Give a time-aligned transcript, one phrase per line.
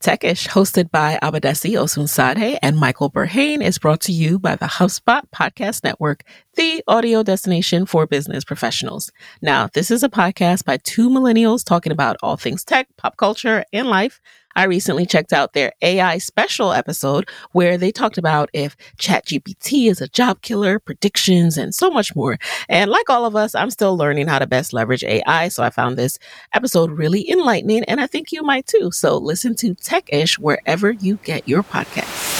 [0.00, 5.22] Techish, hosted by Abadesi Osunsade and Michael Berhane, is brought to you by the HubSpot
[5.30, 6.24] Podcast Network,
[6.60, 9.10] the audio destination for business professionals.
[9.40, 13.64] Now, this is a podcast by two millennials talking about all things tech, pop culture,
[13.72, 14.20] and life.
[14.56, 20.02] I recently checked out their AI special episode where they talked about if ChatGPT is
[20.02, 22.36] a job killer, predictions, and so much more.
[22.68, 25.48] And like all of us, I'm still learning how to best leverage AI.
[25.48, 26.18] So I found this
[26.52, 28.90] episode really enlightening, and I think you might too.
[28.90, 32.39] So listen to Techish wherever you get your podcasts.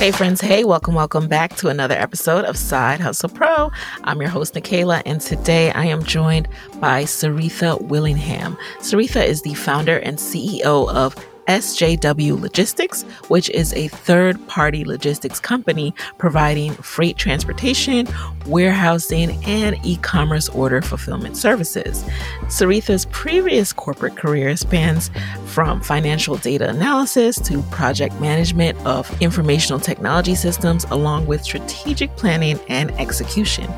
[0.00, 0.40] Hey, friends.
[0.40, 3.70] Hey, welcome, welcome back to another episode of Side Hustle Pro.
[4.04, 6.48] I'm your host, Nicaila, and today I am joined
[6.80, 8.56] by Seretha Willingham.
[8.78, 11.14] Seretha is the founder and CEO of
[11.50, 18.06] SJW Logistics, which is a third party logistics company providing freight transportation,
[18.46, 22.04] warehousing, and e commerce order fulfillment services.
[22.44, 25.10] Seretha's previous corporate career spans
[25.46, 32.60] from financial data analysis to project management of informational technology systems, along with strategic planning
[32.68, 33.68] and execution.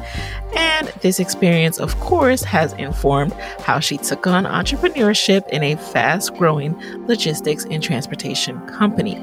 [0.54, 6.34] And this experience, of course, has informed how she took on entrepreneurship in a fast
[6.34, 9.14] growing logistics and transportation company.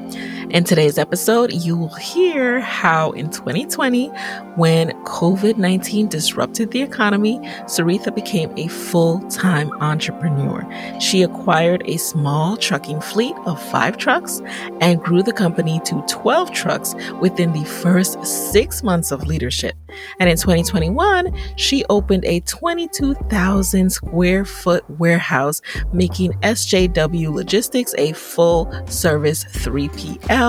[0.50, 4.08] In today's episode, you will hear how in 2020,
[4.56, 10.66] when COVID 19 disrupted the economy, Seretha became a full time entrepreneur.
[11.00, 14.42] She acquired a small trucking fleet of five trucks
[14.80, 19.76] and grew the company to 12 trucks within the first six months of leadership.
[20.18, 25.60] And in 2021, she opened a 22,000 square foot warehouse,
[25.92, 30.39] making SJW Logistics a full service 3PL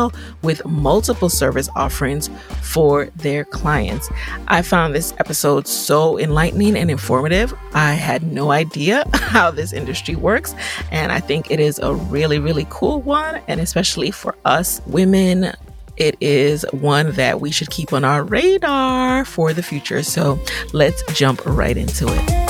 [0.41, 2.29] with multiple service offerings
[2.61, 4.09] for their clients.
[4.47, 7.53] I found this episode so enlightening and informative.
[7.73, 10.55] I had no idea how this industry works,
[10.91, 15.53] and I think it is a really, really cool one, and especially for us women
[15.97, 20.01] it is one that we should keep on our radar for the future.
[20.01, 20.39] So
[20.73, 22.40] let's jump right into it.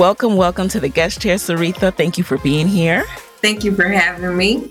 [0.00, 1.94] Welcome, welcome to the guest chair, Seretha.
[1.94, 3.04] Thank you for being here.
[3.42, 4.70] Thank you for having me.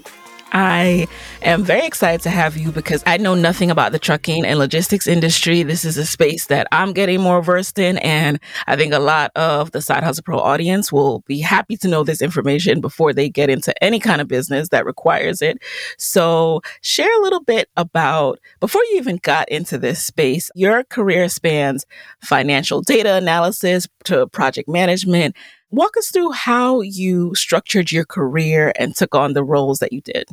[0.51, 1.07] I
[1.41, 5.07] am very excited to have you because I know nothing about the trucking and logistics
[5.07, 5.63] industry.
[5.63, 7.97] This is a space that I'm getting more versed in.
[7.99, 11.87] And I think a lot of the Side Hustle Pro audience will be happy to
[11.87, 15.59] know this information before they get into any kind of business that requires it.
[15.97, 21.29] So, share a little bit about before you even got into this space, your career
[21.29, 21.85] spans
[22.21, 25.35] financial data analysis to project management.
[25.71, 30.01] Walk us through how you structured your career and took on the roles that you
[30.01, 30.27] did.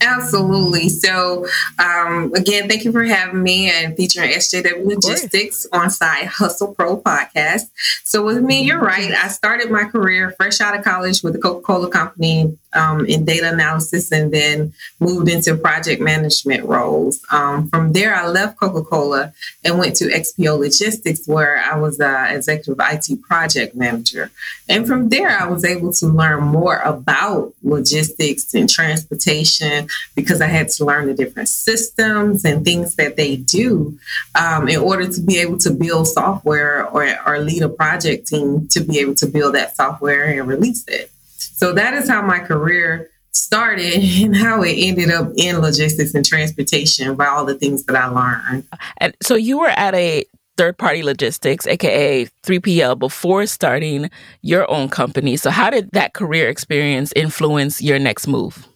[0.00, 0.88] Absolutely.
[0.88, 1.46] So,
[1.78, 6.96] um, again, thank you for having me and featuring SJW Logistics on Side Hustle Pro
[6.96, 7.70] podcast.
[8.04, 9.12] So, with me, you're right.
[9.12, 13.24] I started my career fresh out of college with the Coca Cola Company um, in
[13.24, 17.20] data analysis and then moved into project management roles.
[17.30, 19.32] Um, from there, I left Coca Cola
[19.64, 24.30] and went to XPO Logistics, where I was an executive IT project manager.
[24.68, 30.46] And from there, I was able to learn more about logistics and transportation because I
[30.46, 33.98] had to learn the different systems and things that they do
[34.34, 38.68] um, in order to be able to build software or, or lead a project team
[38.68, 41.10] to be able to build that software and release it.
[41.36, 46.24] So that is how my career started and how it ended up in logistics and
[46.24, 48.64] transportation by all the things that I learned.
[48.98, 50.24] And so you were at a
[50.56, 54.10] third party logistics, aka 3PL, before starting
[54.42, 55.36] your own company.
[55.38, 58.68] So, how did that career experience influence your next move?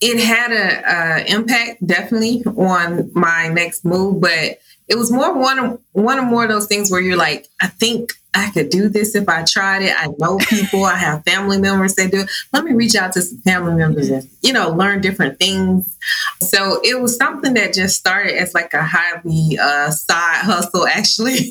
[0.00, 5.80] It had an impact definitely on my next move, but it was more one of
[5.92, 9.14] one of more of those things where you're like, I think I could do this
[9.14, 9.94] if I tried it.
[9.96, 12.30] I know people, I have family members that do it.
[12.52, 15.96] Let me reach out to some family members and, you know, learn different things.
[16.40, 21.50] So it was something that just started as like a hobby uh, side hustle, actually,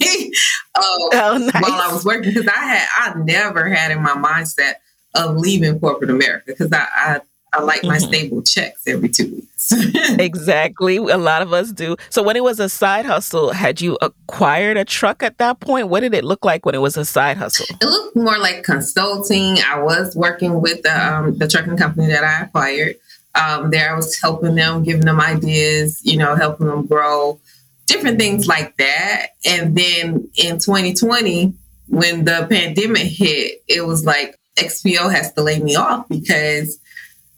[0.76, 1.62] uh, oh, nice.
[1.62, 2.34] while I was working.
[2.34, 4.76] Because I had, I never had in my mindset
[5.16, 8.08] of leaving corporate America because I, I I like my mm-hmm.
[8.08, 9.72] stable checks every two weeks.
[10.20, 10.98] exactly.
[10.98, 11.96] A lot of us do.
[12.10, 15.88] So when it was a side hustle, had you acquired a truck at that point?
[15.88, 17.66] What did it look like when it was a side hustle?
[17.82, 19.58] It looked more like consulting.
[19.68, 22.96] I was working with the, um, the trucking company that I acquired.
[23.36, 27.40] Um, there I was helping them, giving them ideas, you know, helping them grow.
[27.88, 29.30] different things like that.
[29.46, 31.54] And then in 2020,
[31.88, 36.80] when the pandemic hit, it was like XPO has to lay me off because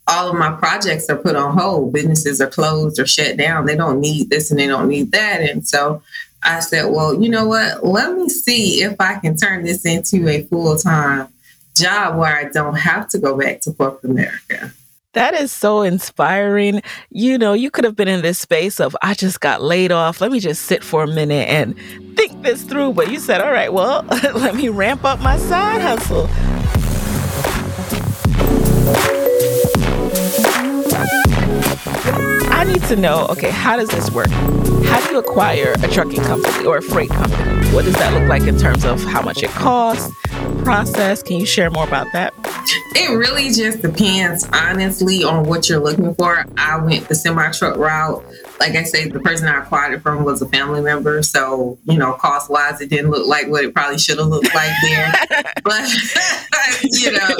[0.08, 1.92] all of my projects are put on hold.
[1.92, 3.66] Businesses are closed or shut down.
[3.66, 5.40] They don't need this and they don't need that.
[5.40, 6.02] And so
[6.42, 7.84] I said, well, you know what?
[7.84, 11.28] Let me see if I can turn this into a full time
[11.76, 14.72] job where I don't have to go back to corporate America.
[15.14, 16.80] That is so inspiring.
[17.10, 20.22] You know, you could have been in this space of, I just got laid off.
[20.22, 21.76] Let me just sit for a minute and
[22.16, 22.94] think this through.
[22.94, 26.28] But you said, all right, well, let me ramp up my side hustle.
[32.62, 34.28] I need to know okay, how does this work?
[34.28, 37.66] How do you acquire a trucking company or a freight company?
[37.74, 40.14] What does that look like in terms of how much it costs,
[40.62, 41.24] process?
[41.24, 42.32] Can you share more about that?
[42.94, 46.46] It really just depends, honestly, on what you're looking for.
[46.56, 48.24] I went the semi truck route.
[48.60, 51.20] Like I said, the person I acquired it from was a family member.
[51.24, 54.54] So, you know, cost wise, it didn't look like what it probably should have looked
[54.54, 55.12] like there.
[55.64, 55.90] but,
[56.84, 57.36] you know,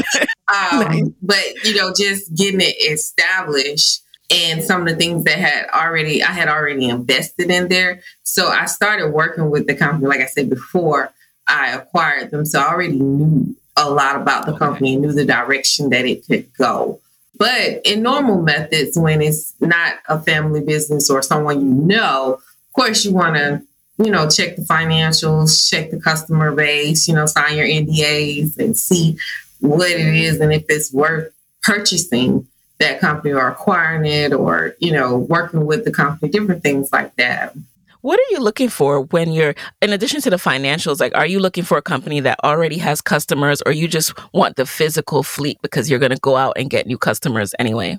[0.53, 1.09] um, nice.
[1.23, 4.02] but, you know, just getting it established
[4.33, 8.03] and some of the things that had already I had already invested in there.
[8.23, 11.13] So I started working with the company, like I said before,
[11.47, 12.47] I acquired them.
[12.47, 16.27] So I already knew a lot about the company and knew the direction that it
[16.27, 16.99] could go.
[17.37, 22.73] But in normal methods, when it's not a family business or someone you know, of
[22.75, 23.63] course you want to,
[23.99, 28.77] you know, check the financials, check the customer base, you know, sign your NDAs and
[28.77, 29.19] see
[29.61, 31.33] what it is and if it's worth
[31.63, 32.47] purchasing
[32.83, 37.15] that company or acquiring it or, you know, working with the company, different things like
[37.17, 37.55] that.
[38.03, 41.39] What are you looking for when you're, in addition to the financials, like, are you
[41.39, 45.59] looking for a company that already has customers or you just want the physical fleet
[45.63, 47.99] because you're going to go out and get new customers anyway?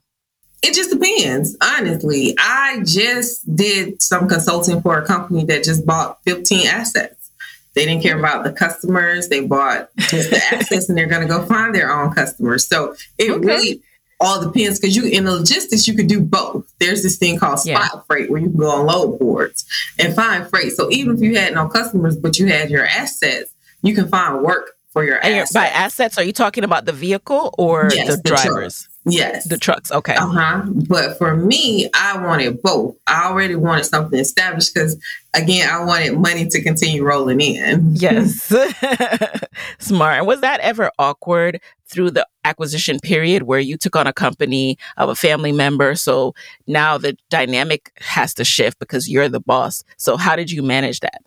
[0.62, 2.36] It just depends, honestly.
[2.38, 7.32] I just did some consulting for a company that just bought 15 assets.
[7.74, 9.30] They didn't care about the customers.
[9.30, 12.68] They bought just the assets and they're going to go find their own customers.
[12.68, 13.46] So it okay.
[13.46, 13.82] really
[14.24, 16.72] all depends because you in the logistics you could do both.
[16.80, 18.02] There's this thing called spot yeah.
[18.08, 19.66] freight where you can go on load boards
[20.00, 20.72] and find freight.
[20.74, 24.42] So even if you had no customers but you had your assets, you can find
[24.42, 25.54] work for your and assets.
[25.54, 28.88] By assets, are you talking about the vehicle or yes, the, the drivers?
[29.06, 29.48] Yes.
[29.48, 29.92] The trucks.
[29.92, 30.16] Okay.
[30.16, 30.62] Uh huh.
[30.88, 32.96] But for me, I wanted both.
[33.06, 34.98] I already wanted something established because,
[35.34, 37.96] again, I wanted money to continue rolling in.
[37.96, 38.54] Yes.
[39.80, 40.26] Smart.
[40.26, 45.10] Was that ever awkward through the acquisition period where you took on a company of
[45.10, 45.96] a family member?
[45.96, 46.34] So
[46.66, 49.84] now the dynamic has to shift because you're the boss.
[49.98, 51.22] So how did you manage that?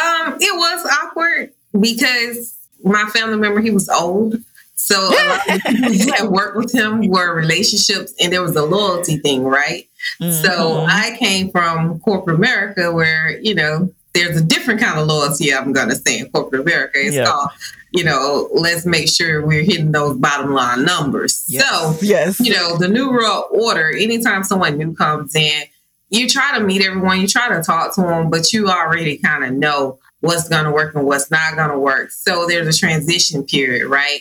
[0.00, 2.54] Um, it was awkward because
[2.84, 4.36] my family member, he was old.
[4.78, 8.54] So a lot of people who had worked with him were relationships and there was
[8.54, 9.88] a loyalty thing, right?
[10.20, 10.44] Mm-hmm.
[10.44, 15.52] So I came from corporate America where, you know, there's a different kind of loyalty
[15.52, 16.92] I'm gonna say in corporate America.
[16.94, 17.24] It's yeah.
[17.24, 17.50] called,
[17.90, 21.44] you know, let's make sure we're hitting those bottom line numbers.
[21.48, 21.68] Yes.
[21.68, 25.64] So yes, you know, the new world order, anytime someone new comes in,
[26.10, 29.44] you try to meet everyone, you try to talk to them, but you already kind
[29.44, 32.10] of know what's going to work and what's not going to work.
[32.10, 34.20] So there's a transition period, right?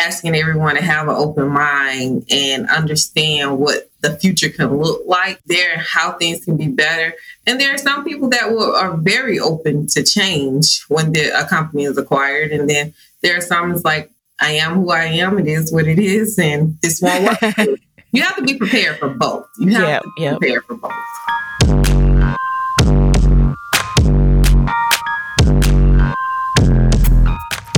[0.00, 5.38] Asking everyone to have an open mind and understand what the future can look like
[5.44, 7.14] there how things can be better.
[7.46, 11.46] And there are some people that will, are very open to change when the, a
[11.46, 12.50] company is acquired.
[12.50, 15.38] And then there are some that's like i am who i am.
[15.38, 16.38] It is what it is.
[16.38, 17.68] And this won't work.
[18.12, 19.46] You have to be prepared for both.
[19.60, 20.38] You have yep, to be yep.
[20.40, 22.09] prepared for both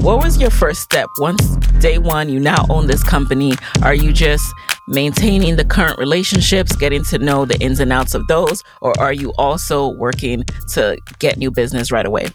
[0.02, 1.40] What was your first step once
[1.78, 3.52] day one you now own this company?
[3.82, 4.44] Are you just
[4.88, 9.12] maintaining the current relationships, getting to know the ins and outs of those, or are
[9.12, 10.42] you also working
[10.72, 12.26] to get new business right away?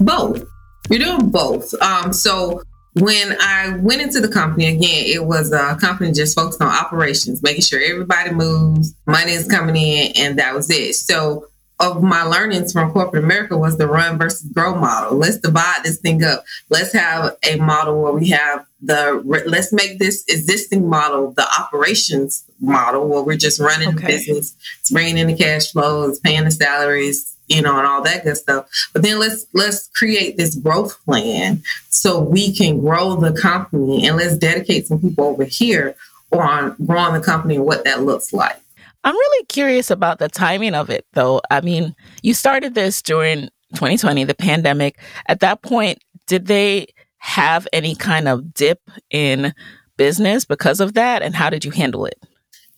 [0.00, 0.42] Both.
[0.88, 1.74] You're doing both.
[1.82, 2.62] Um, so
[2.94, 7.42] when I went into the company again, it was a company just focused on operations,
[7.42, 10.94] making sure everybody moves, money is coming in, and that was it.
[10.94, 11.46] So
[11.78, 15.18] of my learnings from corporate America was the run versus grow model.
[15.18, 16.44] Let's divide this thing up.
[16.70, 22.44] Let's have a model where we have the let's make this existing model the operations
[22.60, 23.98] model where we're just running okay.
[23.98, 28.02] the business, it's bringing in the cash flows, paying the salaries, you know, and all
[28.02, 28.68] that good stuff.
[28.92, 34.16] But then let's let's create this growth plan so we can grow the company and
[34.16, 35.94] let's dedicate some people over here
[36.32, 38.60] on growing the company and what that looks like.
[39.06, 41.40] I'm really curious about the timing of it, though.
[41.48, 43.42] I mean, you started this during
[43.74, 44.98] 2020, the pandemic.
[45.28, 49.54] At that point, did they have any kind of dip in
[49.96, 51.22] business because of that?
[51.22, 52.20] And how did you handle it?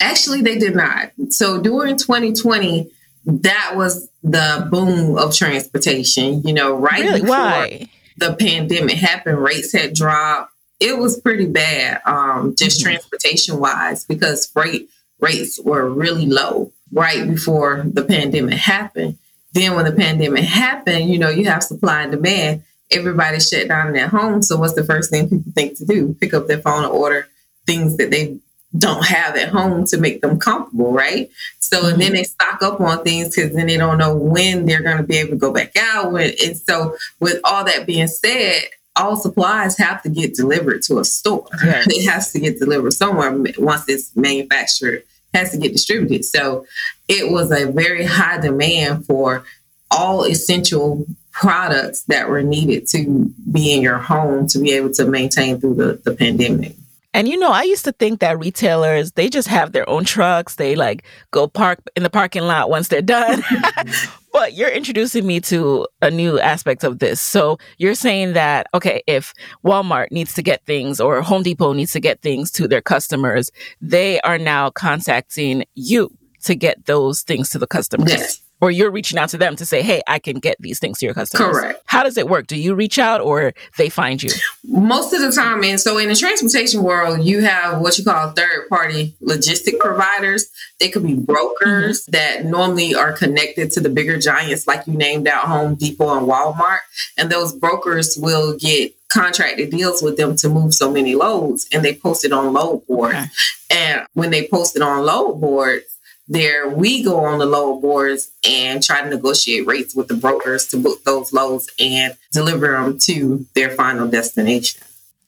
[0.01, 1.13] Actually, they did not.
[1.31, 2.91] So during 2020,
[3.25, 6.43] that was the boom of transportation.
[6.43, 7.21] You know, right really?
[7.23, 7.89] before Why?
[8.19, 10.53] the pandemic happened, rates had dropped.
[10.79, 12.91] It was pretty bad, um, just mm-hmm.
[12.91, 19.19] transportation wise, because freight rates were really low right before the pandemic happened.
[19.53, 22.63] Then when the pandemic happened, you know, you have supply and demand.
[22.91, 24.43] Everybody shut down in their home.
[24.43, 26.15] So what's the first thing people think to do?
[26.21, 27.29] Pick up their phone and order
[27.67, 28.39] things that they
[28.77, 31.31] don't have at home to make them comfortable, right?
[31.59, 31.93] So mm-hmm.
[31.93, 34.99] and then they stock up on things because then they don't know when they're going
[34.99, 36.15] to be able to go back out.
[36.15, 38.63] And so, with all that being said,
[38.99, 41.47] all supplies have to get delivered to a store.
[41.65, 41.87] Yes.
[41.91, 45.05] It has to get delivered somewhere once it's manufactured.
[45.35, 46.25] Has to get distributed.
[46.25, 46.67] So
[47.07, 49.45] it was a very high demand for
[49.91, 55.07] all essential products that were needed to be in your home to be able to
[55.07, 56.75] maintain through the, the pandemic.
[57.15, 60.57] And you know, I used to think that retailers, they just have their own trucks.
[60.57, 63.43] They like go park in the parking lot once they're done.
[64.33, 67.21] but you're introducing me to a new aspect of this.
[67.21, 69.33] So you're saying that, okay, if
[69.65, 73.51] Walmart needs to get things or Home Depot needs to get things to their customers,
[73.81, 76.11] they are now contacting you
[76.45, 78.11] to get those things to the customers.
[78.11, 80.99] Yes or you're reaching out to them to say, hey, I can get these things
[80.99, 81.57] to your customers.
[81.57, 81.83] Correct.
[81.87, 82.47] How does it work?
[82.47, 84.31] Do you reach out or they find you?
[84.65, 88.31] Most of the time, and so in the transportation world, you have what you call
[88.33, 90.51] third party logistic providers.
[90.81, 92.13] They could be brokers mm-hmm.
[92.13, 96.27] that normally are connected to the bigger giants, like you named out Home Depot and
[96.27, 96.81] Walmart.
[97.17, 101.83] And those brokers will get contracted deals with them to move so many loads and
[101.83, 103.17] they post it on load boards.
[103.17, 103.27] Okay.
[103.71, 105.85] And when they post it on load boards,
[106.29, 110.67] there we go on the load boards and try to negotiate rates with the brokers
[110.69, 114.83] to book those loads and deliver them to their final destination.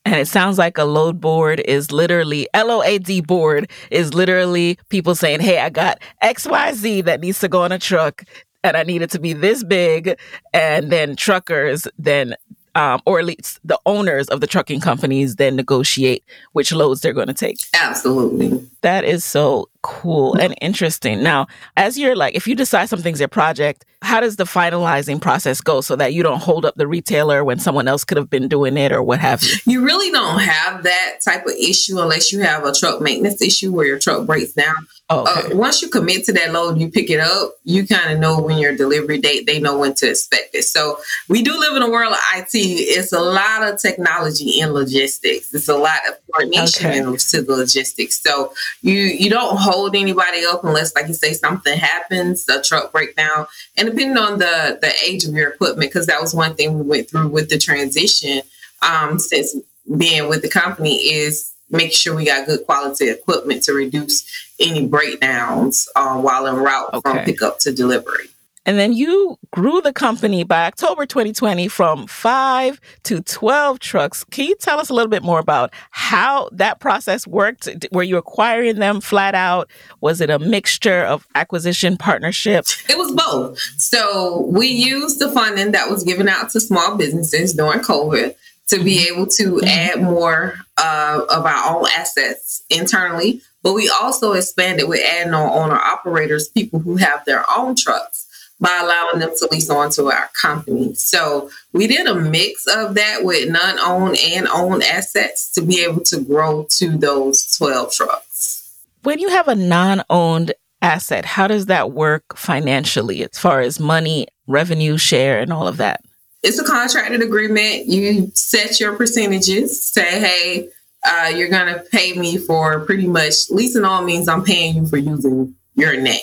[0.05, 4.13] And it sounds like a load board is literally L O A D board is
[4.13, 8.23] literally people saying, Hey, I got XYZ that needs to go on a truck
[8.63, 10.17] and I need it to be this big.
[10.53, 12.35] And then truckers then
[12.73, 17.13] um, or at least the owners of the trucking companies then negotiate which loads they're
[17.13, 17.57] going to take.
[17.73, 18.65] Absolutely.
[18.81, 21.23] That is so cool and interesting.
[21.23, 21.47] Now,
[21.77, 25.81] as you're like, if you decide something's your project, how does the finalizing process go
[25.81, 28.75] so that you don't hold up the retailer when someone else could have been doing
[28.75, 29.55] it or what have you?
[29.65, 33.71] You really don't have that type of issue unless you have a truck maintenance issue
[33.71, 34.75] where your truck breaks down.
[35.09, 35.53] Oh, okay.
[35.53, 38.41] uh, once you commit to that load, you pick it up, you kind of know
[38.41, 40.63] when your delivery date, they know when to expect it.
[40.63, 40.97] So
[41.29, 42.49] we do live in a world of IT.
[42.53, 45.53] It's a lot of technology in logistics.
[45.53, 47.17] It's a lot of coordination okay.
[47.17, 48.21] to the logistics.
[48.21, 52.91] So you you don't hold anybody up unless, like you say, something happens, a truck
[52.91, 53.47] breakdown,
[53.77, 56.83] and depending on the the age of your equipment, because that was one thing we
[56.83, 58.41] went through with the transition.
[58.81, 59.55] Um, since
[59.97, 64.25] being with the company is making sure we got good quality equipment to reduce
[64.59, 67.01] any breakdowns uh, while en route okay.
[67.01, 68.27] from pickup to delivery.
[68.65, 74.23] And then you grew the company by October 2020 from five to 12 trucks.
[74.25, 77.67] Can you tell us a little bit more about how that process worked?
[77.91, 79.69] Were you acquiring them flat out?
[79.99, 82.65] Was it a mixture of acquisition partnership?
[82.87, 83.57] It was both.
[83.77, 88.35] So we used the funding that was given out to small businesses during COVID
[88.67, 89.13] to be mm-hmm.
[89.13, 89.67] able to mm-hmm.
[89.67, 93.41] add more uh, of our own assets internally.
[93.63, 98.27] But we also expanded with adding on owner operators, people who have their own trucks
[98.61, 100.93] by allowing them to lease onto our company.
[100.93, 106.01] So we did a mix of that with non-owned and owned assets to be able
[106.01, 108.79] to grow to those 12 trucks.
[109.01, 110.53] When you have a non-owned
[110.83, 115.77] asset, how does that work financially as far as money, revenue share, and all of
[115.77, 116.01] that?
[116.43, 117.87] It's a contracted agreement.
[117.87, 120.69] You set your percentages, say, hey,
[121.03, 124.87] uh, you're going to pay me for pretty much leasing all means I'm paying you
[124.87, 126.21] for using your name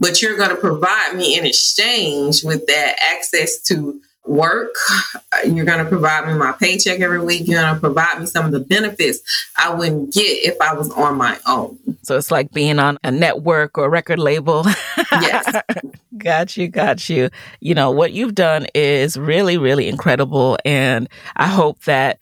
[0.00, 4.74] but you're going to provide me in exchange with that access to work.
[5.44, 7.46] You're going to provide me my paycheck every week.
[7.46, 9.20] You're going to provide me some of the benefits
[9.56, 11.78] I wouldn't get if I was on my own.
[12.02, 14.64] So it's like being on a network or a record label.
[15.12, 15.62] yes.
[16.18, 17.30] got you, got you.
[17.60, 20.58] You know, what you've done is really, really incredible.
[20.64, 22.18] And I hope that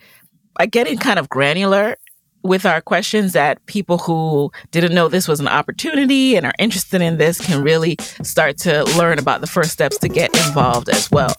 [0.56, 1.96] by getting kind of granular
[2.42, 7.02] with our questions that people who didn't know this was an opportunity and are interested
[7.02, 11.10] in this can really start to learn about the first steps to get involved as
[11.10, 11.34] well.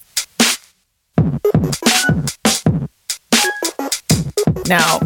[4.68, 5.00] Now,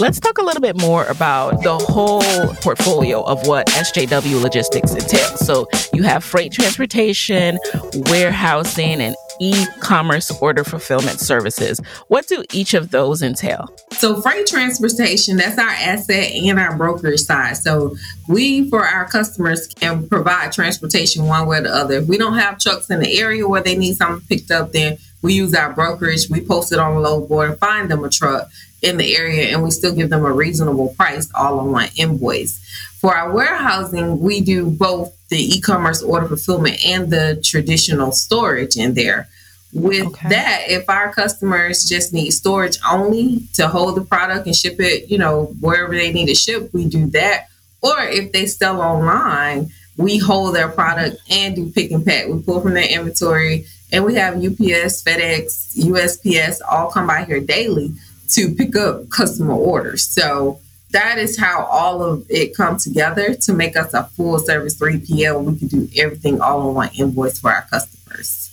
[0.00, 2.22] let's talk a little bit more about the whole
[2.62, 5.44] portfolio of what SJW logistics entails.
[5.44, 7.58] So, you have freight transportation,
[7.94, 11.80] warehousing, and e commerce order fulfillment services.
[12.08, 13.74] What do each of those entail?
[13.92, 17.56] So, freight transportation, that's our asset and our brokerage side.
[17.56, 17.96] So,
[18.28, 21.94] we, for our customers, can provide transportation one way or the other.
[21.94, 24.98] If we don't have trucks in the area where they need something picked up, then
[25.22, 26.28] we use our brokerage.
[26.30, 28.48] We post it on the load board and find them a truck
[28.82, 32.58] in the area, and we still give them a reasonable price all on one invoice.
[33.00, 38.76] For our warehousing, we do both the e commerce order fulfillment and the traditional storage
[38.76, 39.28] in there.
[39.72, 40.28] With okay.
[40.30, 45.10] that, if our customers just need storage only to hold the product and ship it,
[45.10, 47.48] you know, wherever they need to ship, we do that.
[47.82, 52.28] Or if they sell online, we hold their product and do pick and pack.
[52.28, 57.40] We pull from their inventory and we have UPS, FedEx, USPS all come by here
[57.40, 57.92] daily
[58.28, 60.06] to pick up customer orders.
[60.06, 64.78] So that is how all of it comes together to make us a full service
[64.78, 65.44] 3PL.
[65.44, 68.50] We can do everything all in one invoice for our customers.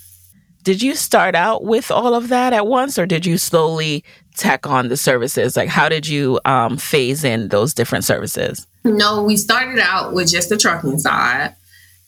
[0.64, 4.04] Did you start out with all of that at once or did you slowly
[4.36, 5.56] tack on the services?
[5.56, 8.66] Like, how did you um, phase in those different services?
[8.84, 11.56] No, we started out with just the trucking side.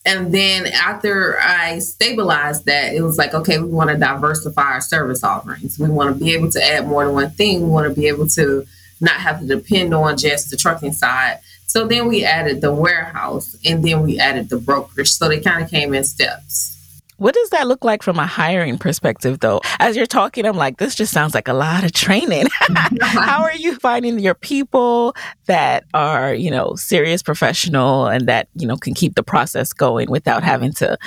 [0.08, 4.80] And then after I stabilized that, it was like, okay, we want to diversify our
[4.80, 5.78] service offerings.
[5.78, 7.62] We want to be able to add more than one thing.
[7.62, 8.66] We want to be able to
[9.02, 11.42] not have to depend on just the trucking side.
[11.66, 15.12] So then we added the warehouse and then we added the brokerage.
[15.12, 16.77] So they kind of came in steps.
[17.18, 19.62] What does that look like from a hiring perspective, though?
[19.80, 22.46] As you're talking, I'm like, this just sounds like a lot of training.
[23.02, 25.16] How are you finding your people
[25.48, 30.12] that are, you know, serious professional and that, you know, can keep the process going
[30.12, 30.98] without having to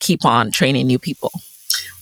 [0.00, 1.30] keep on training new people?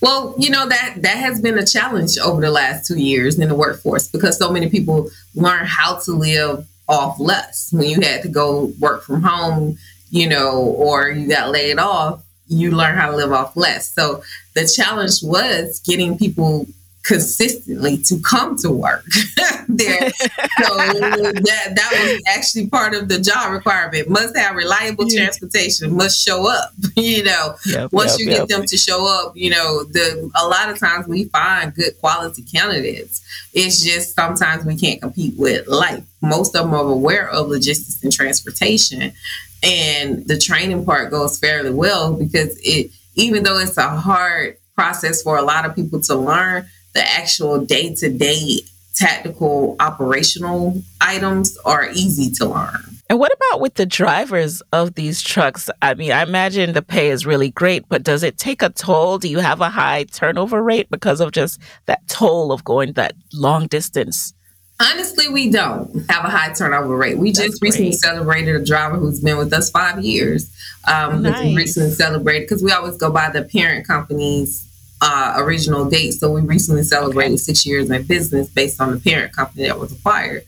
[0.00, 3.48] Well, you know that that has been a challenge over the last two years in
[3.48, 7.70] the workforce because so many people learn how to live off less.
[7.70, 9.76] When you had to go work from home,
[10.10, 13.92] you know, or you got laid off, you learn how to live off less.
[13.92, 14.22] So
[14.54, 16.66] the challenge was getting people
[17.02, 19.04] consistently to come to work
[19.68, 20.10] there.
[20.10, 24.08] so that that was actually part of the job requirement.
[24.08, 25.22] Must have reliable yeah.
[25.22, 27.56] transportation, must show up, you know.
[27.66, 30.78] Yep, Once yep, you get them to show up, you know, the a lot of
[30.78, 33.22] times we find good quality candidates.
[33.52, 36.04] It's just sometimes we can't compete with life.
[36.20, 39.14] Most of them are aware of logistics and transportation
[39.62, 45.22] and the training part goes fairly well because it even though it's a hard process
[45.22, 48.60] for a lot of people to learn the actual day-to-day
[48.94, 55.20] tactical operational items are easy to learn and what about with the drivers of these
[55.20, 55.68] trucks?
[55.82, 59.18] I mean, I imagine the pay is really great, but does it take a toll?
[59.18, 63.14] Do you have a high turnover rate because of just that toll of going that
[63.32, 64.32] long distance?
[64.80, 67.18] Honestly, we don't have a high turnover rate.
[67.18, 67.98] We That's just recently great.
[67.98, 70.50] celebrated a driver who's been with us five years.
[70.90, 71.54] Um, nice.
[71.54, 74.66] recently celebrated because we always go by the parent company's
[75.02, 76.12] uh, original date.
[76.12, 77.36] So we recently celebrated okay.
[77.36, 80.44] six years in business based on the parent company that was acquired.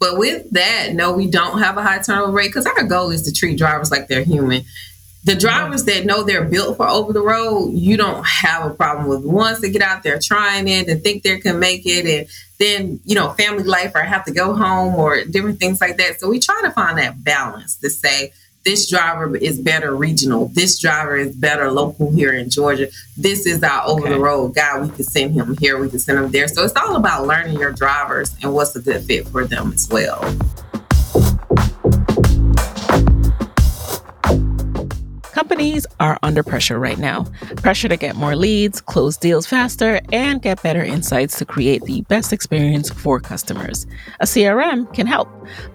[0.00, 3.22] But with that, no, we don't have a high turnover rate because our goal is
[3.22, 4.64] to treat drivers like they're human
[5.26, 9.08] the drivers that know they're built for over the road, you don't have a problem
[9.08, 9.24] with.
[9.24, 12.28] Once they get out there trying it and think they can make it, and
[12.60, 16.20] then you know family life or have to go home or different things like that.
[16.20, 18.32] So we try to find that balance to say
[18.64, 22.86] this driver is better regional, this driver is better local here in Georgia.
[23.16, 24.78] This is our over the road guy.
[24.78, 26.46] We can send him here, we can send him there.
[26.46, 29.88] So it's all about learning your drivers and what's a good fit for them as
[29.88, 30.20] well.
[35.46, 37.22] Companies are under pressure right now.
[37.58, 42.00] Pressure to get more leads, close deals faster, and get better insights to create the
[42.08, 43.86] best experience for customers.
[44.18, 45.28] A CRM can help,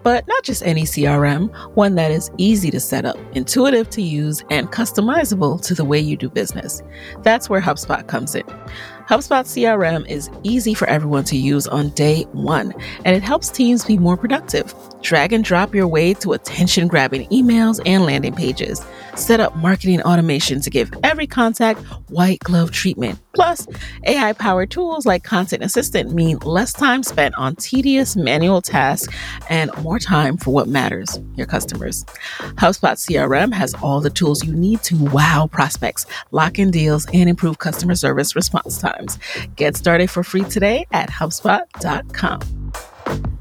[0.04, 4.44] but not just any CRM, one that is easy to set up, intuitive to use,
[4.50, 6.84] and customizable to the way you do business.
[7.24, 8.44] That's where HubSpot comes in.
[9.08, 12.74] HubSpot CRM is easy for everyone to use on day one,
[13.06, 14.76] and it helps teams be more productive.
[15.02, 18.86] Drag and drop your way to attention grabbing emails and landing pages.
[19.16, 23.20] Set up marketing automation to give every contact white glove treatment.
[23.34, 23.68] Plus,
[24.06, 29.14] AI powered tools like Content Assistant mean less time spent on tedious manual tasks
[29.50, 32.04] and more time for what matters your customers.
[32.56, 37.30] HubSpot CRM has all the tools you need to wow prospects, lock in deals, and
[37.30, 39.18] improve customer service response times.
[39.56, 42.72] Get started for free today at HubSpot.com.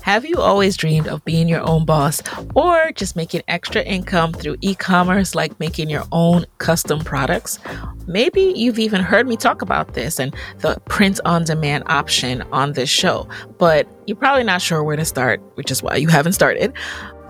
[0.02, 2.22] Have you always dreamed of being your own boss
[2.54, 7.58] or just making extra income through e commerce, like making your own custom products?
[8.06, 12.72] Maybe you've even heard me talk about this and the print on demand option on
[12.72, 13.28] this show,
[13.58, 16.72] but you're probably not sure where to start, which is why you haven't started.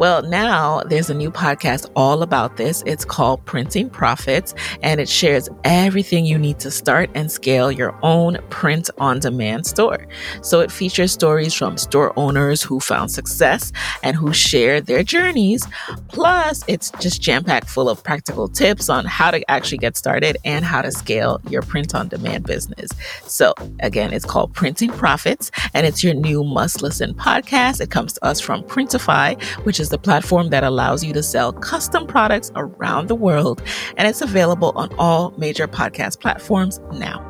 [0.00, 2.82] Well, now there's a new podcast all about this.
[2.86, 7.94] It's called Printing Profits, and it shares everything you need to start and scale your
[8.02, 10.06] own print on demand store.
[10.40, 15.66] So it features stories from store owners who found success and who share their journeys.
[16.08, 20.38] Plus, it's just jam packed full of practical tips on how to actually get started
[20.46, 22.88] and how to scale your print on demand business.
[23.24, 27.82] So, again, it's called Printing Profits, and it's your new must listen podcast.
[27.82, 31.52] It comes to us from Printify, which is the platform that allows you to sell
[31.52, 33.62] custom products around the world,
[33.96, 37.26] and it's available on all major podcast platforms now.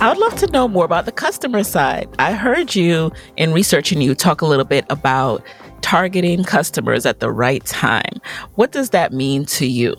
[0.00, 2.08] I would love to know more about the customer side.
[2.18, 5.44] I heard you in researching you talk a little bit about
[5.80, 8.20] targeting customers at the right time.
[8.56, 9.94] What does that mean to you?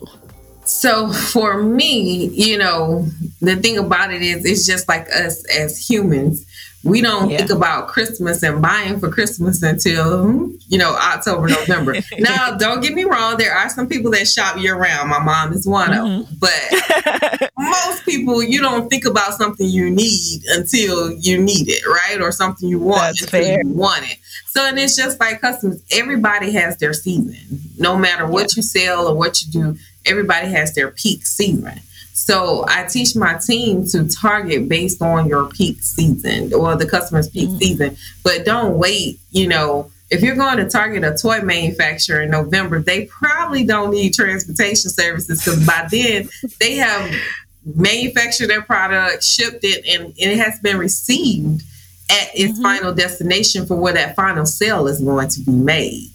[0.64, 3.06] So for me, you know,
[3.44, 6.44] the thing about it is it's just like us as humans
[6.84, 7.38] we don't yeah.
[7.38, 11.94] think about Christmas and buying for Christmas until you know October, November.
[12.18, 15.08] now, don't get me wrong, there are some people that shop year round.
[15.08, 16.20] My mom is one mm-hmm.
[16.20, 16.50] of them,
[17.40, 22.20] but most people you don't think about something you need until you need it, right?
[22.20, 23.62] Or something you want That's until fair.
[23.64, 24.18] you want it.
[24.48, 25.82] So, and it's just like customers.
[25.90, 28.56] Everybody has their season, no matter what yeah.
[28.56, 29.78] you sell or what you do.
[30.04, 31.80] Everybody has their peak season.
[32.14, 37.28] So I teach my team to target based on your peak season or the customer's
[37.28, 37.58] peak mm-hmm.
[37.58, 42.30] season, but don't wait, you know, if you're going to target a toy manufacturer in
[42.30, 46.28] November, they probably don't need transportation services because by then
[46.60, 47.12] they have
[47.74, 51.64] manufactured their product, shipped it, and, and it has been received
[52.10, 52.62] at its mm-hmm.
[52.62, 56.10] final destination for where that final sale is going to be made.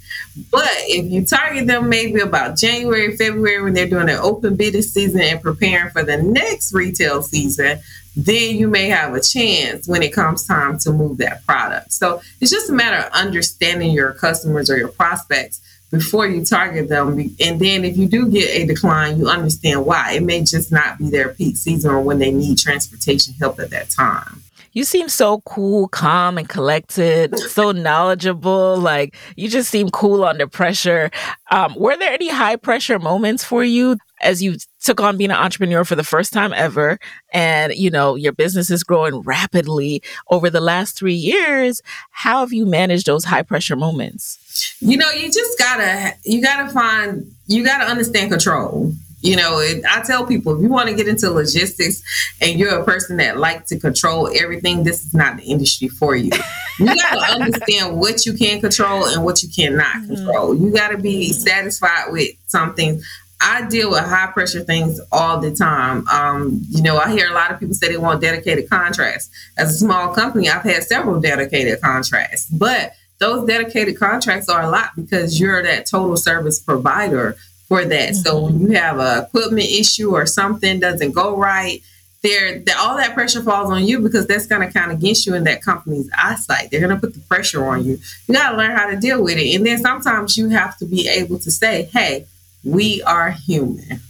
[0.52, 4.82] But if you target them maybe about January, February when they're doing their open bidding
[4.82, 7.80] season and preparing for the next retail season,
[8.16, 11.92] then you may have a chance when it comes time to move that product.
[11.92, 16.90] So it's just a matter of understanding your customers or your prospects before you target
[16.90, 17.18] them.
[17.40, 20.14] And then if you do get a decline, you understand why.
[20.14, 23.72] It may just not be their peak season or when they need transportation help at
[23.72, 28.78] that time you seem so cool, calm, and collected, so knowledgeable.
[28.78, 31.12] Like you just seem cool under pressure.
[31.52, 35.38] Um, were there any high pressure moments for you as you took on being an
[35.38, 37.00] entrepreneur for the first time ever?
[37.34, 41.82] And, you know, your business is growing rapidly over the last three years.
[42.12, 44.76] How have you managed those high pressure moments?
[44.80, 49.84] You know, you just gotta, you gotta find, you gotta understand control you know, it,
[49.90, 52.02] I tell people if you want to get into logistics
[52.42, 56.16] and you're a person that like to control everything, this is not the industry for
[56.16, 56.32] you.
[56.80, 60.16] You got to understand what you can control and what you cannot mm-hmm.
[60.16, 60.56] control.
[60.56, 63.02] You got to be satisfied with something.
[63.42, 66.08] I deal with high pressure things all the time.
[66.10, 69.30] Um, you know, I hear a lot of people say they want dedicated contracts.
[69.58, 74.70] As a small company, I've had several dedicated contracts, but those dedicated contracts are a
[74.70, 77.38] lot because you're that total service provider
[77.70, 78.10] for that.
[78.10, 78.22] Mm-hmm.
[78.22, 81.82] So when you have a equipment issue or something doesn't go right,
[82.22, 85.36] there the, all that pressure falls on you because that's going to count against you
[85.36, 86.70] in that company's eyesight.
[86.70, 88.00] They're going to put the pressure on you.
[88.28, 90.86] You got to learn how to deal with it, and then sometimes you have to
[90.86, 92.26] be able to say, "Hey,
[92.64, 94.02] we are human.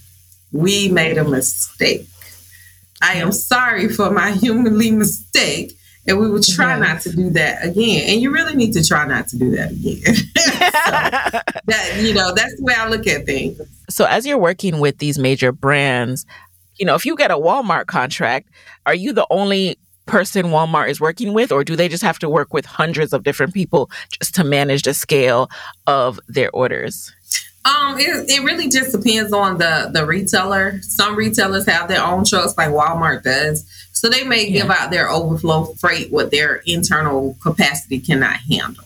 [0.51, 2.07] We made a mistake.
[3.01, 5.75] I am sorry for my humanly mistake."
[6.09, 6.79] And we will try yes.
[6.79, 8.09] not to do that again.
[8.09, 10.15] And you really need to try not to do that again.
[10.15, 10.91] so
[11.67, 13.61] that you know, that's the way I look at things.
[13.89, 16.25] So as you're working with these major brands,
[16.77, 18.49] you know, if you get a Walmart contract,
[18.85, 22.29] are you the only person Walmart is working with, or do they just have to
[22.29, 25.49] work with hundreds of different people just to manage the scale
[25.85, 27.13] of their orders?
[27.65, 30.81] Um, it, it really just depends on the the retailer.
[30.81, 33.69] Some retailers have their own trucks, like Walmart does.
[33.99, 34.61] So they may yeah.
[34.61, 38.85] give out their overflow freight what their internal capacity cannot handle.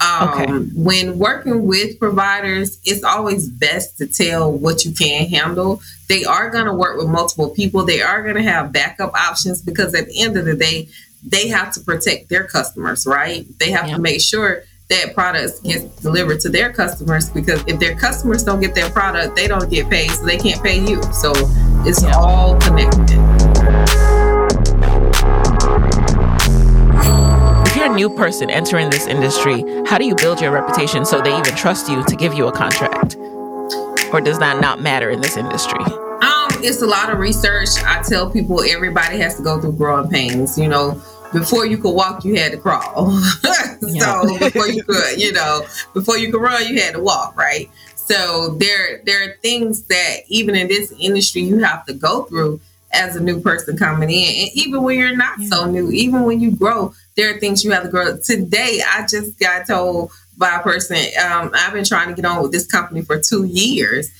[0.00, 0.52] Um, okay.
[0.72, 5.82] When working with providers, it's always best to tell what you can handle.
[6.08, 7.84] They are going to work with multiple people.
[7.84, 10.90] They are going to have backup options because at the end of the day,
[11.24, 13.44] they have to protect their customers, right?
[13.58, 17.96] They have to make sure that products get delivered to their customers because if their
[17.96, 21.02] customers don't get their product, they don't get paid, so they can't pay you.
[21.12, 21.32] So
[21.84, 24.05] it's all connected.
[27.96, 31.88] New person entering this industry, how do you build your reputation so they even trust
[31.88, 33.16] you to give you a contract?
[34.12, 35.80] Or does that not matter in this industry?
[35.80, 37.70] Um, it's a lot of research.
[37.84, 40.58] I tell people everybody has to go through growing pains.
[40.58, 43.10] You know, before you could walk, you had to crawl.
[43.80, 47.70] so before you could, you know, before you could run, you had to walk, right?
[47.94, 52.60] So there, there are things that even in this industry you have to go through
[52.92, 54.44] as a new person coming in.
[54.44, 55.48] And even when you're not yeah.
[55.48, 58.16] so new, even when you grow, there are things you have to grow.
[58.18, 62.42] Today, I just got told by a person, um, I've been trying to get on
[62.42, 64.10] with this company for two years.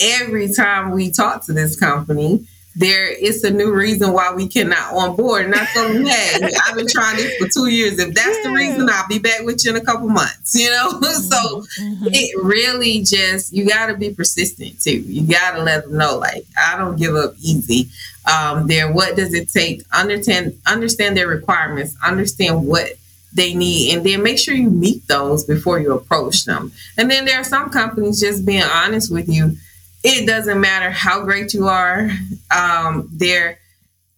[0.00, 4.94] Every time we talk to this company, there is a new reason why we cannot
[4.94, 5.44] on board.
[5.44, 7.98] And I told him, hey, I've been trying this for two years.
[7.98, 8.50] If that's yeah.
[8.50, 10.90] the reason, I'll be back with you in a couple months, you know?
[11.02, 11.20] Mm-hmm.
[11.22, 12.06] so mm-hmm.
[12.10, 15.00] it really just, you got to be persistent too.
[15.00, 17.88] You got to let them know, like, I don't give up easy.
[18.30, 19.82] Um, there, what does it take?
[19.92, 22.92] Understand, understand their requirements, understand what
[23.34, 26.70] they need and then make sure you meet those before you approach them.
[26.98, 29.56] And then there are some companies just being honest with you
[30.04, 32.10] it doesn't matter how great you are.
[32.54, 33.58] Um, they're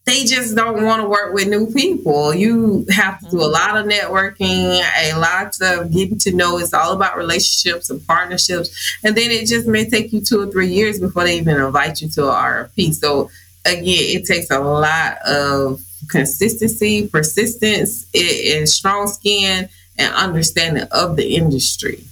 [0.06, 2.34] they just don't want to work with new people.
[2.34, 6.58] You have to do a lot of networking, a lot of getting to know.
[6.58, 8.98] It's all about relationships and partnerships.
[9.02, 12.02] And then it just may take you two or three years before they even invite
[12.02, 12.92] you to an RFP.
[12.92, 13.30] So
[13.64, 21.36] again, it takes a lot of consistency, persistence, and strong skin and understanding of the
[21.36, 22.04] industry.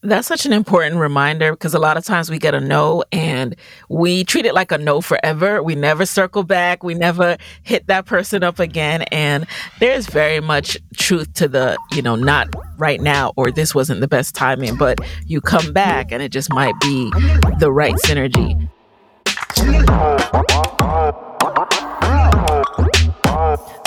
[0.00, 3.56] That's such an important reminder because a lot of times we get a no and
[3.88, 5.60] we treat it like a no forever.
[5.60, 6.84] We never circle back.
[6.84, 9.02] We never hit that person up again.
[9.10, 9.44] And
[9.80, 14.06] there's very much truth to the, you know, not right now or this wasn't the
[14.06, 17.10] best timing, but you come back and it just might be
[17.58, 18.68] the right synergy.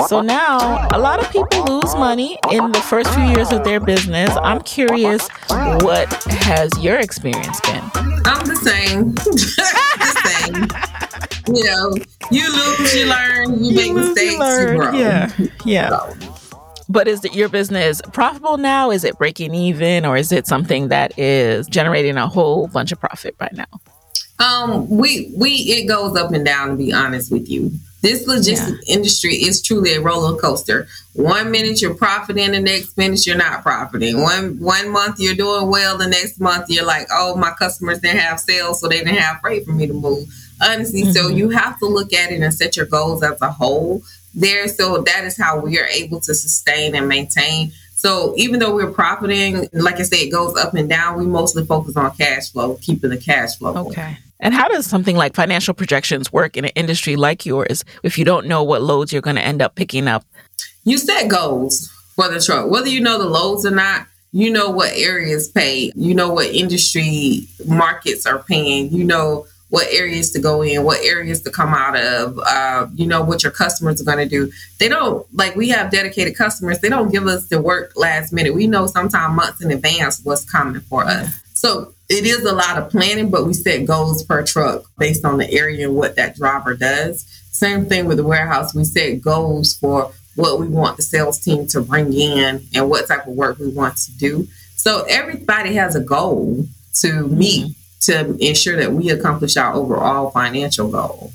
[0.07, 3.79] So now a lot of people lose money in the first few years of their
[3.79, 4.29] business.
[4.43, 7.81] I'm curious, what has your experience been?
[8.25, 9.13] I'm the same.
[9.15, 11.55] the same.
[11.55, 11.93] You know,
[12.29, 14.93] you lose, you learn, you, you make lose, mistakes, you, learn.
[14.95, 14.99] you.
[14.99, 15.31] Yeah.
[15.65, 15.89] Yeah.
[15.89, 16.51] So.
[16.89, 18.91] But is your business profitable now?
[18.91, 22.99] Is it breaking even, or is it something that is generating a whole bunch of
[22.99, 23.65] profit right now?
[24.41, 26.69] Um, we we it goes up and down.
[26.69, 28.95] To be honest with you, this logistics yeah.
[28.95, 30.87] industry is truly a roller coaster.
[31.13, 34.19] One minute you're profiting, the next minute you're not profiting.
[34.21, 38.19] One one month you're doing well, the next month you're like, oh, my customers didn't
[38.19, 40.27] have sales, so they didn't have freight for me to move.
[40.61, 41.11] Honestly, mm-hmm.
[41.11, 44.01] so you have to look at it and set your goals as a whole
[44.33, 44.67] there.
[44.67, 47.71] So that is how we are able to sustain and maintain.
[47.95, 51.19] So even though we're profiting, like I said, it goes up and down.
[51.19, 53.75] We mostly focus on cash flow, keeping the cash flow.
[53.89, 54.17] Okay.
[54.41, 58.25] And how does something like financial projections work in an industry like yours if you
[58.25, 60.25] don't know what loads you're going to end up picking up?
[60.83, 64.07] You set goals for the truck, whether you know the loads or not.
[64.33, 65.91] You know what areas pay.
[65.93, 68.89] You know what industry markets are paying.
[68.91, 72.39] You know what areas to go in, what areas to come out of.
[72.45, 74.51] Uh, you know what your customers are going to do.
[74.79, 76.79] They don't like we have dedicated customers.
[76.79, 78.53] They don't give us the work last minute.
[78.53, 81.41] We know sometime months in advance what's coming for us.
[81.53, 85.37] So it is a lot of planning, but we set goals per truck based on
[85.37, 87.23] the area and what that driver does.
[87.51, 88.75] Same thing with the warehouse.
[88.75, 93.07] We set goals for what we want the sales team to bring in and what
[93.07, 94.47] type of work we want to do.
[94.75, 98.11] So everybody has a goal to meet mm-hmm.
[98.11, 101.31] to ensure that we accomplish our overall financial goal.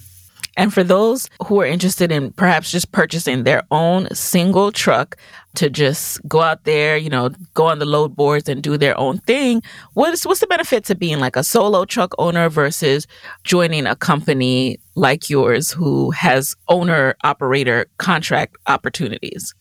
[0.57, 5.17] And for those who are interested in perhaps just purchasing their own single truck
[5.57, 8.99] to just go out there, you know, go on the load boards and do their
[8.99, 9.63] own thing,
[9.95, 13.07] what's what's the benefit to being like a solo truck owner versus
[13.45, 19.55] joining a company like yours who has owner operator contract opportunities?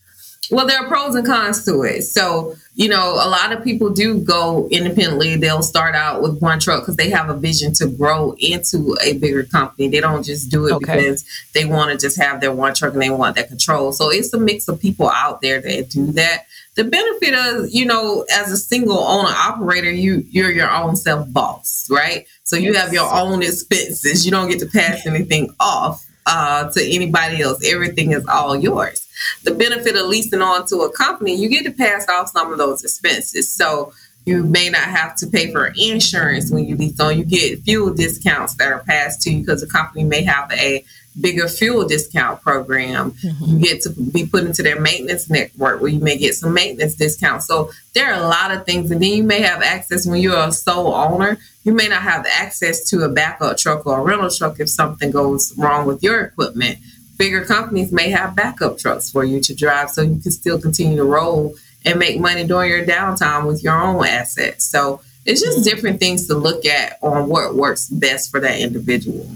[0.50, 2.02] Well, there are pros and cons to it.
[2.02, 5.36] So, you know, a lot of people do go independently.
[5.36, 9.14] They'll start out with one truck because they have a vision to grow into a
[9.14, 9.88] bigger company.
[9.88, 10.96] They don't just do it okay.
[10.96, 13.92] because they want to just have their one truck and they want that control.
[13.92, 16.46] So it's a mix of people out there that do that.
[16.76, 21.32] The benefit of, you know, as a single owner operator, you you're your own self
[21.32, 22.26] boss, right?
[22.44, 24.26] So you have your own expenses.
[24.26, 27.66] You don't get to pass anything off uh, to anybody else.
[27.66, 29.05] Everything is all yours
[29.42, 32.58] the benefit of leasing on to a company, you get to pass off some of
[32.58, 33.50] those expenses.
[33.50, 33.92] So
[34.26, 37.16] you may not have to pay for insurance when you lease on.
[37.16, 40.84] You get fuel discounts that are passed to you because the company may have a
[41.18, 43.12] bigger fuel discount program.
[43.12, 43.44] Mm-hmm.
[43.44, 46.94] You get to be put into their maintenance network where you may get some maintenance
[46.94, 47.46] discounts.
[47.46, 48.90] So there are a lot of things.
[48.90, 52.26] And then you may have access when you're a sole owner, you may not have
[52.26, 56.20] access to a backup truck or a rental truck if something goes wrong with your
[56.20, 56.78] equipment
[57.16, 60.96] bigger companies may have backup trucks for you to drive so you can still continue
[60.96, 64.64] to roll and make money during your downtime with your own assets.
[64.64, 69.28] So it's just different things to look at on what works best for that individual.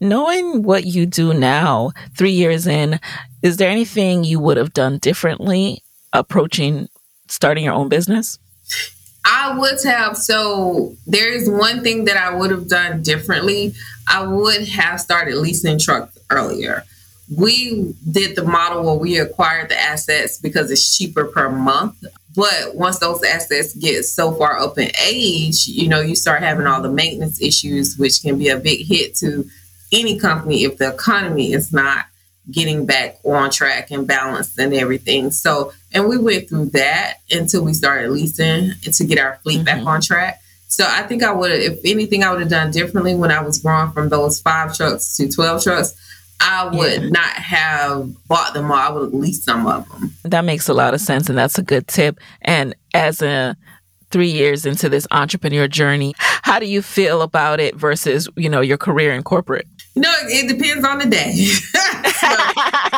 [0.00, 2.98] Knowing what you do now, three years in,
[3.42, 6.88] is there anything you would have done differently approaching
[7.28, 8.38] starting your own business?
[9.24, 10.16] I would have.
[10.16, 13.74] So there is one thing that I would have done differently.
[14.08, 16.84] I would have started leasing trucks earlier.
[17.34, 22.04] We did the model where we acquired the assets because it's cheaper per month.
[22.34, 26.66] But once those assets get so far up in age, you know, you start having
[26.66, 29.48] all the maintenance issues, which can be a big hit to
[29.92, 32.06] any company if the economy is not
[32.50, 35.30] getting back on track and balanced and everything.
[35.30, 39.56] So, and we went through that until we started leasing and to get our fleet
[39.56, 39.64] mm-hmm.
[39.64, 40.40] back on track.
[40.68, 43.58] So I think I would, if anything, I would have done differently when I was
[43.58, 45.94] growing from those five trucks to 12 trucks.
[46.40, 47.08] I would yeah.
[47.10, 48.78] not have bought them all.
[48.78, 50.14] I would lease some of them.
[50.24, 51.28] That makes a lot of sense.
[51.28, 52.18] And that's a good tip.
[52.42, 53.56] And as a
[54.10, 58.60] three years into this entrepreneur journey, how do you feel about it versus, you know,
[58.60, 59.66] your career in corporate?
[59.96, 61.32] No, it depends on the day.
[61.34, 62.28] so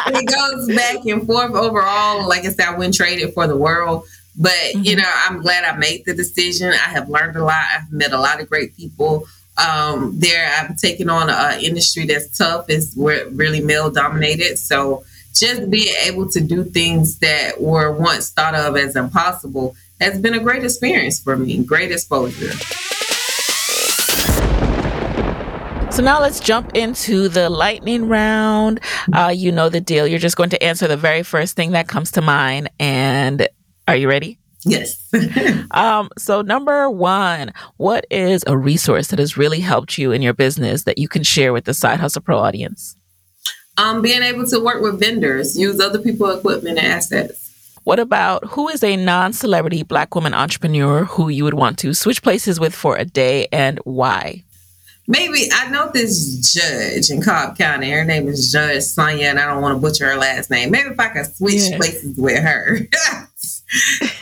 [0.08, 0.26] it
[0.66, 2.26] goes back and forth overall.
[2.28, 4.06] Like I said, I wouldn't trade it for the world.
[4.36, 4.84] But, mm-hmm.
[4.84, 6.70] you know, I'm glad I made the decision.
[6.70, 7.64] I have learned a lot.
[7.74, 9.26] I've met a lot of great people
[9.58, 10.50] um, there.
[10.58, 12.66] I've taken on an industry that's tough.
[12.68, 14.58] It's really male dominated.
[14.58, 20.20] So just being able to do things that were once thought of as impossible has
[20.20, 22.52] been a great experience for me, great exposure.
[25.92, 28.80] So now let's jump into the lightning round.
[29.12, 30.06] Uh, you know the deal.
[30.06, 32.70] You're just going to answer the very first thing that comes to mind.
[32.80, 33.46] And
[33.86, 34.38] are you ready?
[34.64, 34.96] Yes.
[35.72, 40.34] um, so, number one, what is a resource that has really helped you in your
[40.34, 42.96] business that you can share with the Side Hustle Pro audience?
[43.76, 47.50] Um, being able to work with vendors, use other people's equipment and assets.
[47.84, 51.94] What about who is a non celebrity Black woman entrepreneur who you would want to
[51.94, 54.44] switch places with for a day and why?
[55.06, 57.90] maybe I know this judge in Cobb County.
[57.90, 60.70] Her name is Judge Sonia, and I don't want to butcher her last name.
[60.70, 62.78] Maybe if I could switch places with her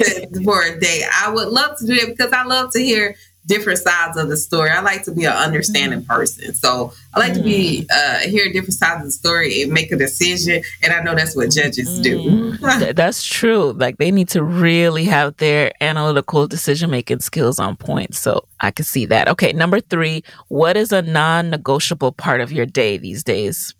[0.45, 3.79] for a day, I would love to do it because I love to hear different
[3.79, 4.71] sides of the story.
[4.71, 6.13] I like to be an understanding mm-hmm.
[6.13, 6.55] person.
[6.55, 7.37] So I like mm.
[7.37, 7.95] to be mm.
[7.95, 10.63] uh, hear different sides of the story and make a decision.
[10.83, 12.57] And I know that's what judges do.
[12.93, 13.73] that's true.
[13.73, 18.15] Like they need to really have their analytical decision making skills on point.
[18.15, 19.29] So I can see that.
[19.29, 23.75] Okay, number three, what is a non negotiable part of your day these days?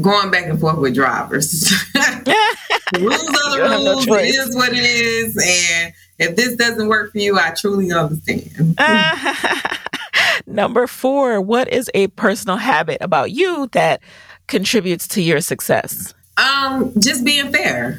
[0.00, 1.60] Going back and forth with drivers.
[1.94, 4.06] the rules are the rules.
[4.06, 5.36] No it is what it is.
[5.36, 8.78] And if this doesn't work for you, I truly understand.
[10.46, 14.00] Number four, what is a personal habit about you that
[14.46, 16.14] contributes to your success?
[16.36, 17.98] Um, just being fair.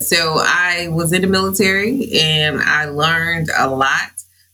[0.00, 4.10] So I was in the military and I learned a lot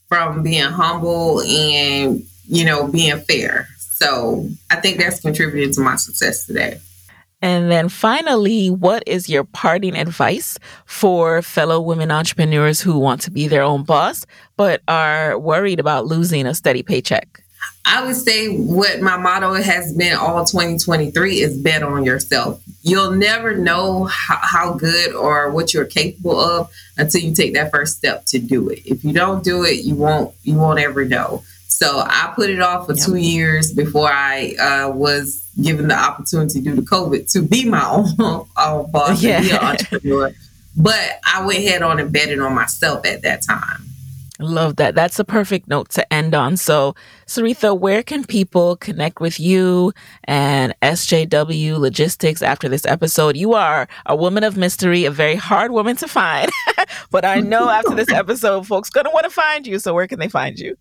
[0.09, 3.69] from being humble and, you know, being fair.
[4.01, 6.81] So I think that's contributed to my success today.
[7.41, 13.31] And then finally, what is your parting advice for fellow women entrepreneurs who want to
[13.31, 14.25] be their own boss
[14.57, 17.43] but are worried about losing a steady paycheck?
[17.85, 22.63] I would say what my motto has been all 2023 is bet on yourself.
[22.83, 27.73] You'll never know how, how, good or what you're capable of until you take that
[27.73, 28.83] first step to do it.
[28.85, 31.43] If you don't do it, you won't you won't ever know.
[31.69, 33.07] So I put it off for yep.
[33.07, 37.87] two years before I uh, was given the opportunity due to COVID to be my
[38.19, 39.37] own, own boss yeah.
[39.37, 40.33] and be an entrepreneur.
[40.77, 43.85] But I went head on and betted on myself at that time.
[44.41, 44.95] Love that.
[44.95, 46.57] That's a perfect note to end on.
[46.57, 46.95] So,
[47.27, 49.93] Seretha, where can people connect with you
[50.25, 53.37] and SJW Logistics after this episode?
[53.37, 56.53] You are a woman of mystery, a very hard woman to find.
[57.11, 59.81] but I know after this episode, folks going to want to find you.
[59.81, 60.77] So, where can they find you?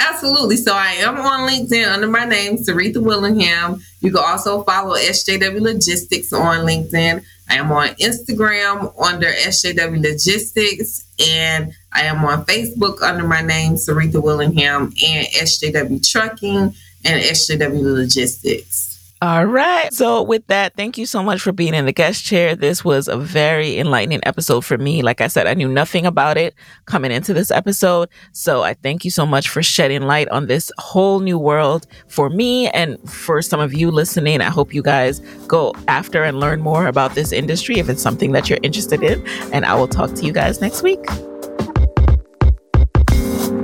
[0.00, 0.56] Absolutely.
[0.56, 3.80] So I am on LinkedIn under my name, Seretha Willingham.
[4.00, 7.22] You can also follow SJW Logistics on LinkedIn.
[7.48, 13.74] I am on Instagram under SJW Logistics, and I am on Facebook under my name,
[13.74, 18.93] Seretha Willingham, and SJW Trucking and SJW Logistics.
[19.24, 19.90] All right.
[19.90, 22.54] So, with that, thank you so much for being in the guest chair.
[22.54, 25.00] This was a very enlightening episode for me.
[25.00, 28.10] Like I said, I knew nothing about it coming into this episode.
[28.32, 32.28] So, I thank you so much for shedding light on this whole new world for
[32.28, 34.42] me and for some of you listening.
[34.42, 38.32] I hope you guys go after and learn more about this industry if it's something
[38.32, 39.26] that you're interested in.
[39.54, 41.00] And I will talk to you guys next week.